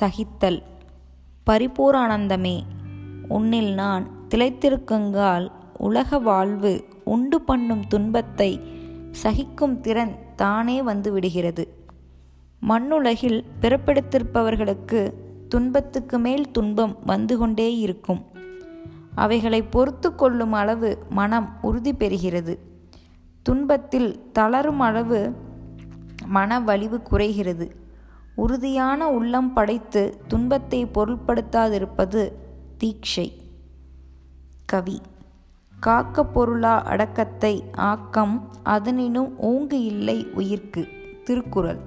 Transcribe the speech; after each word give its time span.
சகித்தல். 0.00 0.62
பரிபூரானந்தமே 1.50 2.62
உன்னில் 3.28 3.74
நான் 3.74 4.04
திளைத்திருக்குங்கால் 4.28 5.50
உலக 5.78 6.18
வாழ்வு 6.18 6.84
உண்டு 7.04 7.40
பண்ணும் 7.40 7.86
துன்பத்தை 7.86 8.60
சகிக்கும் 9.10 9.80
திறன் 9.80 10.14
தானே 10.36 10.82
வந்து 10.82 11.12
விடுகிறது. 11.12 11.64
மண்ணுலகில் 12.60 13.44
பிறப்பெடுத்திருப்பவர்களுக்கு 13.60 15.12
துன்பத்துக்கு 15.48 16.18
மேல் 16.18 16.50
துன்பம் 16.50 16.98
வந்து 17.06 17.38
கொண்டே 17.38 17.76
இருக்கும். 17.76 18.24
அவைகளை 19.14 19.62
பொறுத்து 19.62 20.14
கொள்ளும் 20.14 20.52
அளவு 20.52 20.98
மனம் 21.08 21.48
உறுதி 21.62 21.92
பெறுகிறது. 21.92 22.58
துன்பத்தில் 23.42 24.30
தளரும் 24.32 24.80
அளவு 24.80 25.32
மன 26.26 26.60
வலிவு 26.60 27.02
குறைகிறது. 27.02 27.76
உறுதியான 28.34 29.10
உள்ளம் 29.10 29.52
படைத்து 29.52 30.20
துன்பத்தை 30.28 30.86
பொருட்படுத்தாதிருப்பது 30.86 32.32
தீட்சை. 32.78 33.32
கவி 34.66 35.00
காக்க 35.80 36.24
பொருளா 36.24 36.82
அடக்கத்தை 36.82 37.64
ஆக்கம் 37.72 38.52
அதனினும் 38.62 39.34
ஓங்கு 39.42 39.72
இல்லை 39.72 40.26
உயிர்க்கு. 40.34 40.86
திருக்குறள். 41.24 41.78